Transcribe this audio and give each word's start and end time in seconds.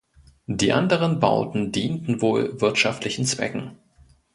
Die 0.47 0.73
anderen 0.73 1.19
Bauten 1.19 1.71
dienten 1.71 2.23
wohl 2.23 2.59
wirtschaftlichen 2.59 3.23
Zwecken. 3.23 3.77